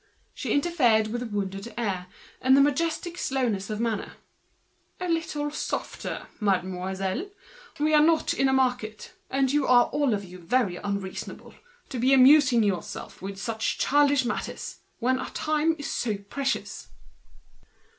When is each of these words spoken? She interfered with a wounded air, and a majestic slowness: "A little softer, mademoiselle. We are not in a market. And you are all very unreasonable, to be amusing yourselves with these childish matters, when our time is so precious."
She 0.33 0.51
interfered 0.51 1.09
with 1.09 1.21
a 1.21 1.27
wounded 1.27 1.71
air, 1.77 2.07
and 2.41 2.57
a 2.57 2.59
majestic 2.61 3.19
slowness: 3.19 3.69
"A 3.69 4.09
little 5.07 5.51
softer, 5.51 6.25
mademoiselle. 6.39 7.29
We 7.79 7.93
are 7.93 8.01
not 8.01 8.33
in 8.33 8.49
a 8.49 8.51
market. 8.51 9.13
And 9.29 9.51
you 9.51 9.67
are 9.67 9.85
all 9.91 10.15
very 10.17 10.77
unreasonable, 10.77 11.53
to 11.89 11.99
be 11.99 12.15
amusing 12.15 12.63
yourselves 12.63 13.21
with 13.21 13.45
these 13.45 13.59
childish 13.77 14.25
matters, 14.25 14.79
when 14.97 15.19
our 15.19 15.29
time 15.29 15.75
is 15.77 15.91
so 15.91 16.17
precious." 16.17 16.87